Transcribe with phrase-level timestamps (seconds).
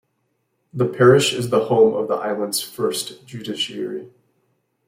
[0.73, 4.09] The parish is the home of the Island's first judiciary.